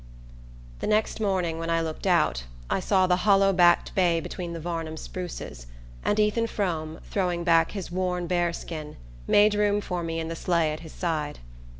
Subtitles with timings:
[0.79, 4.59] The next morning, when I looked out, I saw the hollow backed bay between the
[4.59, 5.67] Varnum spruces,
[6.03, 10.71] and Ethan Frome, throwing back his worn bearskin, made room for me in the sleigh
[10.73, 11.37] at his side.